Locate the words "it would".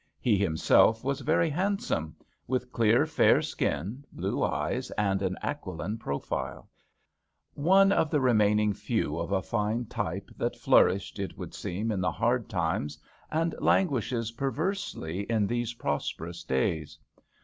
11.19-11.53